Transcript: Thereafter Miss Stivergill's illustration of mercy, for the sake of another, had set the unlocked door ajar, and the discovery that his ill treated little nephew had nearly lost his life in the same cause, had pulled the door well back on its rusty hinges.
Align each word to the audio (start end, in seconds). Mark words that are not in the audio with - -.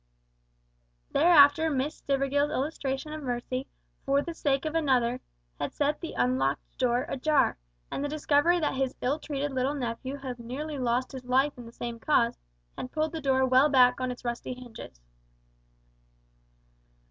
Thereafter 1.11 1.69
Miss 1.69 2.01
Stivergill's 2.01 2.49
illustration 2.49 3.13
of 3.13 3.21
mercy, 3.21 3.67
for 4.03 4.23
the 4.23 4.33
sake 4.33 4.65
of 4.65 4.73
another, 4.73 5.21
had 5.59 5.73
set 5.75 6.01
the 6.01 6.13
unlocked 6.13 6.79
door 6.79 7.03
ajar, 7.07 7.59
and 7.91 8.03
the 8.03 8.09
discovery 8.09 8.59
that 8.59 8.73
his 8.73 8.95
ill 9.01 9.19
treated 9.19 9.51
little 9.51 9.75
nephew 9.75 10.15
had 10.17 10.39
nearly 10.39 10.79
lost 10.79 11.11
his 11.11 11.25
life 11.25 11.55
in 11.55 11.67
the 11.67 11.71
same 11.71 11.99
cause, 11.99 12.39
had 12.75 12.91
pulled 12.91 13.11
the 13.11 13.21
door 13.21 13.45
well 13.45 13.69
back 13.69 14.01
on 14.01 14.09
its 14.09 14.25
rusty 14.25 14.55
hinges. 14.55 14.99